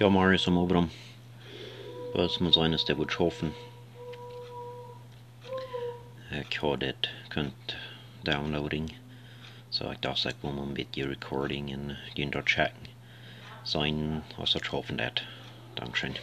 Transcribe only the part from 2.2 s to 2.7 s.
muss